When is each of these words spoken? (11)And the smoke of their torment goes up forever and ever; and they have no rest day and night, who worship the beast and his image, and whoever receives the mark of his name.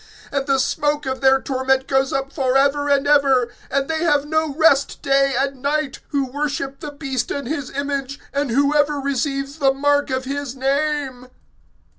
(11)And 0.33 0.45
the 0.47 0.57
smoke 0.57 1.05
of 1.05 1.21
their 1.21 1.39
torment 1.39 1.85
goes 1.85 2.11
up 2.11 2.33
forever 2.33 2.89
and 2.89 3.05
ever; 3.07 3.51
and 3.69 3.87
they 3.87 3.99
have 3.99 4.25
no 4.25 4.51
rest 4.55 4.99
day 5.03 5.35
and 5.37 5.61
night, 5.61 5.99
who 6.07 6.25
worship 6.25 6.79
the 6.79 6.89
beast 6.89 7.29
and 7.29 7.47
his 7.47 7.69
image, 7.69 8.19
and 8.33 8.49
whoever 8.49 8.99
receives 8.99 9.59
the 9.59 9.71
mark 9.75 10.09
of 10.09 10.25
his 10.25 10.55
name. 10.55 11.27